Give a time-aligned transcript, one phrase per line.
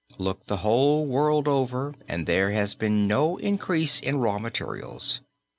[0.17, 5.21] Look the whole world over and there has been no increase in raw materials.